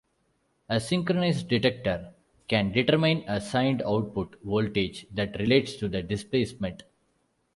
A 0.67 0.79
synchronous 0.79 1.43
detector 1.43 2.11
can 2.47 2.71
determine 2.71 3.23
a 3.27 3.39
signed 3.39 3.83
output 3.83 4.35
voltage 4.43 5.05
that 5.11 5.37
relates 5.39 5.75
to 5.75 5.87
the 5.87 6.01
displacement. 6.01 6.81